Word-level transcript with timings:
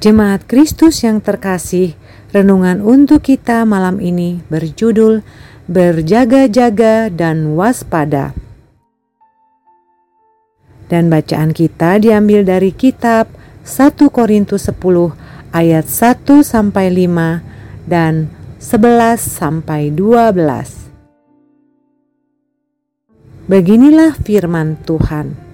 Jemaat 0.00 0.48
Kristus 0.48 1.04
yang 1.04 1.20
terkasih, 1.20 1.92
renungan 2.32 2.80
untuk 2.80 3.20
kita 3.20 3.68
malam 3.68 4.00
ini 4.00 4.40
berjudul 4.48 5.20
Berjaga-jaga 5.68 7.12
dan 7.12 7.52
Waspada. 7.52 8.32
Dan 10.88 11.12
bacaan 11.12 11.52
kita 11.52 12.00
diambil 12.00 12.48
dari 12.48 12.72
kitab 12.72 13.28
1 13.60 14.00
Korintus 14.08 14.72
10 14.72 14.80
ayat 15.52 15.84
1 15.84 16.48
sampai 16.48 16.88
5 16.88 17.84
dan 17.84 18.32
11 18.56 19.20
sampai 19.20 19.92
12. 19.92 20.88
Beginilah 23.52 24.16
firman 24.16 24.80
Tuhan. 24.80 25.49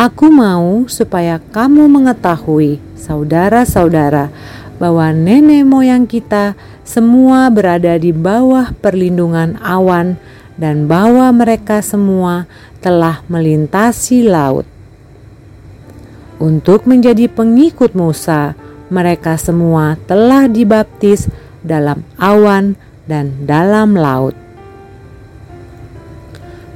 Aku 0.00 0.32
mau 0.32 0.88
supaya 0.88 1.36
kamu 1.52 1.84
mengetahui, 1.92 2.80
saudara-saudara, 2.96 4.32
bahwa 4.80 5.12
nenek 5.12 5.60
moyang 5.68 6.08
kita 6.08 6.56
semua 6.88 7.52
berada 7.52 8.00
di 8.00 8.08
bawah 8.08 8.72
perlindungan 8.80 9.60
awan, 9.60 10.16
dan 10.56 10.88
bahwa 10.88 11.28
mereka 11.36 11.84
semua 11.84 12.48
telah 12.80 13.20
melintasi 13.28 14.24
laut. 14.24 14.64
Untuk 16.40 16.88
menjadi 16.88 17.28
pengikut 17.28 17.92
Musa, 17.92 18.56
mereka 18.88 19.36
semua 19.36 20.00
telah 20.08 20.48
dibaptis 20.48 21.28
dalam 21.60 22.08
awan 22.16 22.72
dan 23.04 23.44
dalam 23.44 23.92
laut. 23.92 24.32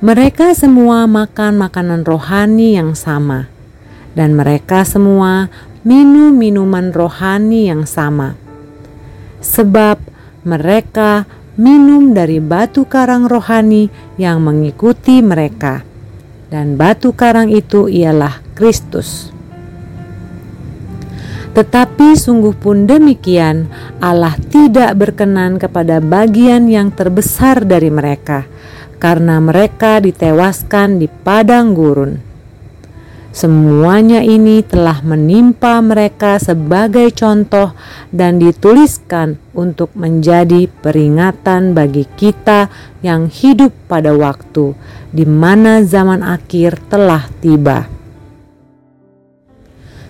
Mereka 0.05 0.53
semua 0.53 1.09
makan 1.09 1.57
makanan 1.57 2.05
rohani 2.05 2.77
yang 2.77 2.93
sama, 2.93 3.49
dan 4.13 4.37
mereka 4.37 4.85
semua 4.85 5.49
minum 5.81 6.29
minuman 6.29 6.93
rohani 6.93 7.73
yang 7.73 7.89
sama, 7.89 8.37
sebab 9.41 9.97
mereka 10.45 11.25
minum 11.57 12.13
dari 12.13 12.37
batu 12.37 12.85
karang 12.85 13.25
rohani 13.25 13.89
yang 14.21 14.45
mengikuti 14.45 15.25
mereka, 15.25 15.81
dan 16.53 16.77
batu 16.77 17.17
karang 17.17 17.49
itu 17.49 17.89
ialah 17.89 18.45
Kristus. 18.53 19.33
Tetapi 21.57 22.13
sungguh 22.13 22.53
pun 22.53 22.85
demikian, 22.85 23.73
Allah 24.05 24.37
tidak 24.53 25.01
berkenan 25.01 25.57
kepada 25.57 26.05
bagian 26.05 26.69
yang 26.69 26.93
terbesar 26.93 27.65
dari 27.65 27.89
mereka 27.89 28.45
karena 29.05 29.37
mereka 29.37 30.01
ditewaskan 30.01 30.97
di 30.97 31.13
padang 31.13 31.77
gurun. 31.77 32.17
Semuanya 33.37 34.25
ini 34.25 34.65
telah 34.65 35.05
menimpa 35.05 35.77
mereka 35.85 36.41
sebagai 36.41 37.13
contoh 37.13 37.77
dan 38.09 38.41
dituliskan 38.41 39.37
untuk 39.53 39.93
menjadi 39.93 40.71
peringatan 40.81 41.77
bagi 41.77 42.09
kita 42.17 42.73
yang 43.05 43.29
hidup 43.29 43.77
pada 43.93 44.17
waktu 44.17 44.73
di 45.13 45.29
mana 45.29 45.85
zaman 45.85 46.25
akhir 46.25 46.81
telah 46.89 47.29
tiba. 47.45 47.85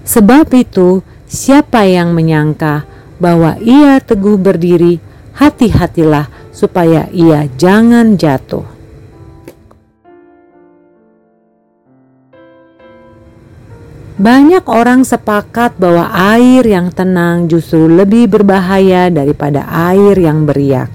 Sebab 0.07 0.55
itu, 0.55 1.03
siapa 1.27 1.83
yang 1.89 2.15
menyangka 2.15 2.87
bahwa 3.19 3.59
ia 3.59 3.99
teguh 3.99 4.39
berdiri, 4.39 5.03
hati-hatilah 5.35 6.31
supaya 6.55 7.09
ia 7.09 7.49
jangan 7.57 8.21
jatuh. 8.21 8.74
Banyak 14.15 14.71
orang 14.71 15.03
sepakat 15.03 15.75
bahwa 15.75 16.07
air 16.15 16.63
yang 16.63 16.95
tenang 16.95 17.51
justru 17.51 17.91
lebih 17.91 18.31
berbahaya 18.31 19.11
daripada 19.11 19.67
air 19.91 20.15
yang 20.15 20.47
beriak. 20.47 20.87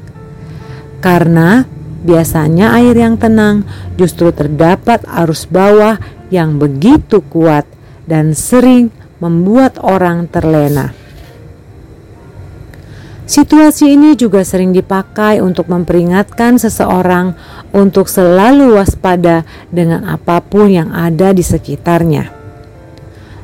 Karena 1.04 1.68
biasanya 2.00 2.80
air 2.80 2.96
yang 2.96 3.20
tenang 3.20 3.68
justru 4.00 4.32
terdapat 4.32 5.04
arus 5.04 5.44
bawah 5.52 6.00
yang 6.32 6.64
begitu 6.64 7.20
kuat 7.28 7.68
dan 8.08 8.32
sering 8.32 8.88
membuat 9.20 9.76
orang 9.84 10.32
terlena. 10.32 10.96
Situasi 13.28 14.00
ini 14.00 14.16
juga 14.16 14.48
sering 14.48 14.72
dipakai 14.72 15.44
untuk 15.44 15.68
memperingatkan 15.68 16.56
seseorang 16.56 17.36
untuk 17.76 18.08
selalu 18.08 18.80
waspada 18.80 19.44
dengan 19.68 20.08
apa 20.08 20.40
pun 20.40 20.72
yang 20.72 20.96
ada 20.96 21.36
di 21.36 21.44
sekitarnya 21.44 22.39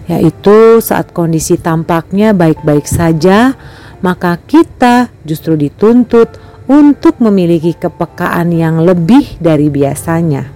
yaitu 0.06 0.80
saat 0.82 1.10
kondisi 1.12 1.58
tampaknya 1.58 2.32
baik-baik 2.32 2.86
saja, 2.86 3.58
maka 4.06 4.38
kita 4.46 5.10
justru 5.26 5.58
dituntut 5.58 6.38
untuk 6.66 7.22
memiliki 7.22 7.74
kepekaan 7.78 8.54
yang 8.54 8.82
lebih 8.82 9.38
dari 9.42 9.70
biasanya. 9.70 10.50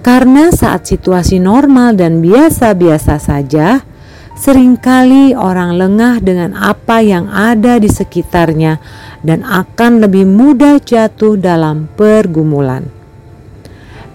Karena 0.00 0.48
saat 0.48 0.88
situasi 0.88 1.36
normal 1.36 1.92
dan 1.92 2.24
biasa-biasa 2.24 3.20
saja, 3.20 3.84
sering 4.32 4.80
kali 4.80 5.36
orang 5.36 5.76
lengah 5.76 6.24
dengan 6.24 6.56
apa 6.56 7.04
yang 7.04 7.28
ada 7.28 7.76
di 7.76 7.92
sekitarnya 7.92 8.80
dan 9.20 9.44
akan 9.44 10.00
lebih 10.00 10.24
mudah 10.24 10.80
jatuh 10.80 11.36
dalam 11.36 11.92
pergumulan. 12.00 12.88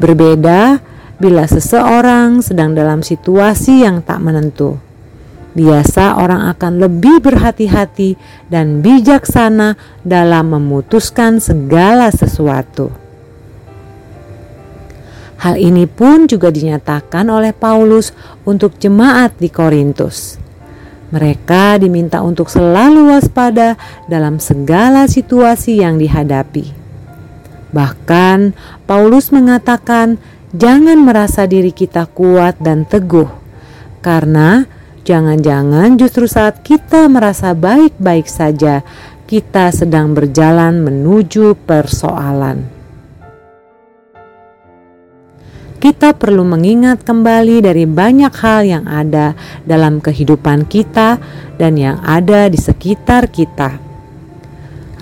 Berbeda 0.01 0.81
bila 1.15 1.47
seseorang 1.47 2.43
sedang 2.43 2.75
dalam 2.75 2.99
situasi 2.99 3.87
yang 3.87 4.03
tak 4.03 4.19
menentu. 4.19 4.79
Biasa 5.55 6.19
orang 6.19 6.51
akan 6.51 6.83
lebih 6.83 7.23
berhati-hati 7.23 8.19
dan 8.51 8.83
bijaksana 8.83 9.79
dalam 10.03 10.51
memutuskan 10.51 11.39
segala 11.39 12.11
sesuatu. 12.11 12.91
Hal 15.39 15.55
ini 15.55 15.87
pun 15.87 16.27
juga 16.27 16.51
dinyatakan 16.51 17.31
oleh 17.31 17.55
Paulus 17.55 18.11
untuk 18.43 18.75
jemaat 18.79 19.39
di 19.39 19.47
Korintus. 19.47 20.35
Mereka 21.15 21.79
diminta 21.79 22.19
untuk 22.19 22.51
selalu 22.51 23.15
waspada 23.15 23.79
dalam 24.11 24.43
segala 24.43 25.07
situasi 25.07 25.79
yang 25.79 25.95
dihadapi. 25.95 26.75
Bahkan 27.71 28.55
Paulus 28.83 29.31
mengatakan 29.31 30.19
jangan 30.53 31.01
merasa 31.01 31.49
diri 31.49 31.73
kita 31.73 32.05
kuat 32.11 32.61
dan 32.61 32.85
teguh, 32.85 33.29
karena 34.05 34.69
jangan-jangan 35.01 35.97
justru 35.97 36.29
saat 36.29 36.61
kita 36.61 37.09
merasa 37.09 37.57
baik-baik 37.57 38.29
saja, 38.29 38.85
kita 39.25 39.73
sedang 39.73 40.13
berjalan 40.13 40.85
menuju 40.85 41.57
persoalan. 41.65 42.77
Kita 45.81 46.17
perlu 46.17 46.41
mengingat 46.41 47.05
kembali 47.05 47.61
dari 47.61 47.85
banyak 47.85 48.33
hal 48.33 48.61
yang 48.65 48.85
ada 48.89 49.37
dalam 49.69 50.01
kehidupan 50.01 50.65
kita 50.65 51.21
dan 51.61 51.77
yang 51.77 52.01
ada 52.01 52.49
di 52.49 52.57
sekitar 52.57 53.29
kita. 53.29 53.77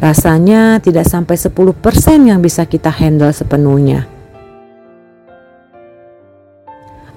Rasanya 0.04 0.84
tidak 0.84 1.08
sampai 1.08 1.40
10% 1.40 2.28
yang 2.28 2.44
bisa 2.44 2.68
kita 2.68 2.92
handle 2.92 3.32
sepenuhnya 3.32 4.13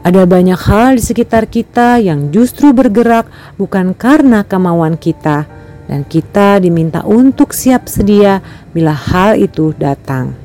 Ada 0.07 0.23
banyak 0.23 0.61
hal 0.71 0.95
di 0.95 1.03
sekitar 1.03 1.51
kita 1.51 1.99
yang 1.99 2.31
justru 2.31 2.71
bergerak 2.71 3.27
bukan 3.59 3.91
karena 3.91 4.47
kemauan 4.47 4.95
kita, 4.95 5.51
dan 5.91 6.07
kita 6.07 6.63
diminta 6.63 7.03
untuk 7.03 7.51
siap 7.51 7.91
sedia 7.91 8.39
bila 8.71 8.95
hal 8.95 9.35
itu 9.35 9.75
datang. 9.75 10.39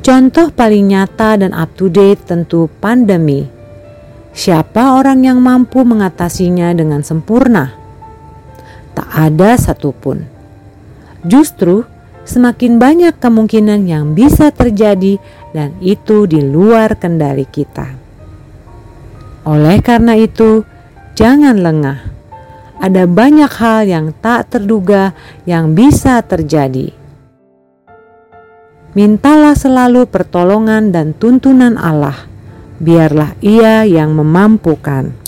Contoh 0.00 0.48
paling 0.48 0.88
nyata 0.88 1.36
dan 1.36 1.52
up 1.52 1.76
to 1.76 1.92
date 1.92 2.24
tentu 2.24 2.72
pandemi. 2.80 3.44
Siapa 4.32 4.96
orang 4.96 5.20
yang 5.20 5.36
mampu 5.36 5.84
mengatasinya 5.84 6.72
dengan 6.72 7.04
sempurna? 7.04 7.76
Tak 8.96 9.12
ada 9.12 9.60
satupun. 9.60 10.24
Justru 11.20 11.84
semakin 12.26 12.82
banyak 12.82 13.14
kemungkinan 13.16 13.86
yang 13.86 14.12
bisa 14.12 14.50
terjadi 14.50 15.22
dan 15.54 15.72
itu 15.78 16.26
di 16.26 16.42
luar 16.42 16.98
kendali 16.98 17.46
kita. 17.46 17.96
Oleh 19.46 19.78
karena 19.78 20.18
itu, 20.18 20.66
jangan 21.14 21.56
lengah. 21.62 22.12
Ada 22.82 23.08
banyak 23.08 23.52
hal 23.56 23.88
yang 23.88 24.06
tak 24.18 24.52
terduga 24.52 25.16
yang 25.48 25.72
bisa 25.72 26.20
terjadi. 26.20 26.92
Mintalah 28.92 29.56
selalu 29.56 30.04
pertolongan 30.10 30.92
dan 30.92 31.16
tuntunan 31.16 31.78
Allah. 31.80 32.28
Biarlah 32.76 33.32
Ia 33.40 33.88
yang 33.88 34.12
memampukan. 34.12 35.25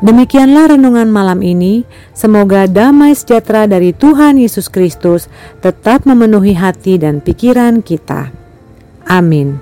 Demikianlah 0.00 0.72
renungan 0.72 1.12
malam 1.12 1.44
ini. 1.44 1.84
Semoga 2.16 2.64
damai 2.64 3.12
sejahtera 3.12 3.68
dari 3.68 3.92
Tuhan 3.92 4.40
Yesus 4.40 4.72
Kristus 4.72 5.28
tetap 5.60 6.08
memenuhi 6.08 6.56
hati 6.56 6.96
dan 6.96 7.20
pikiran 7.20 7.84
kita. 7.84 8.32
Amin. 9.04 9.60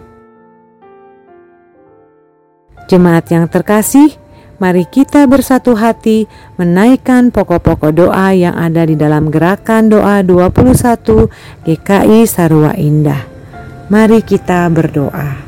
Jemaat 2.86 3.28
yang 3.34 3.50
terkasih, 3.50 4.14
mari 4.62 4.86
kita 4.86 5.26
bersatu 5.26 5.74
hati 5.74 6.30
menaikkan 6.54 7.34
pokok-pokok 7.34 7.92
doa 7.92 8.30
yang 8.32 8.54
ada 8.54 8.86
di 8.86 8.94
dalam 8.94 9.34
gerakan 9.34 9.90
doa 9.90 10.22
21 10.22 11.66
GKI 11.66 12.24
Sarua 12.24 12.78
Indah. 12.78 13.26
Mari 13.90 14.22
kita 14.22 14.70
berdoa. 14.70 15.47